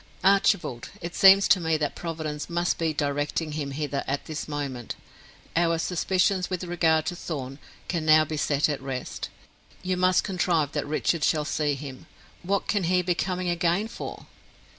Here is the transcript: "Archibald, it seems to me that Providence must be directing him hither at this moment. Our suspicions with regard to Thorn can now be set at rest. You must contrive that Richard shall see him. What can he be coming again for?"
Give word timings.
"Archibald, 0.23 0.89
it 0.99 1.13
seems 1.13 1.47
to 1.47 1.59
me 1.59 1.77
that 1.77 1.93
Providence 1.93 2.49
must 2.49 2.79
be 2.79 2.91
directing 2.91 3.51
him 3.51 3.69
hither 3.69 4.03
at 4.07 4.25
this 4.25 4.47
moment. 4.47 4.95
Our 5.55 5.77
suspicions 5.77 6.49
with 6.49 6.63
regard 6.63 7.05
to 7.05 7.15
Thorn 7.15 7.59
can 7.87 8.03
now 8.03 8.25
be 8.25 8.35
set 8.35 8.67
at 8.67 8.81
rest. 8.81 9.29
You 9.83 9.97
must 9.97 10.23
contrive 10.23 10.71
that 10.71 10.87
Richard 10.87 11.23
shall 11.23 11.45
see 11.45 11.75
him. 11.75 12.07
What 12.41 12.67
can 12.67 12.85
he 12.85 13.03
be 13.03 13.13
coming 13.13 13.49
again 13.49 13.87
for?" 13.87 14.25